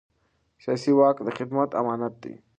[0.63, 2.33] سیاسي واک د خدمت امانت دی